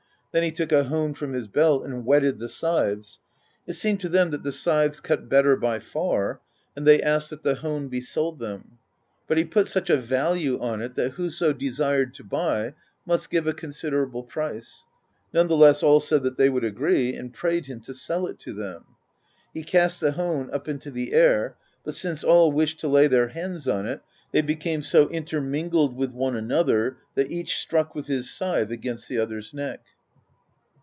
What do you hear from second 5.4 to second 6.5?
by far,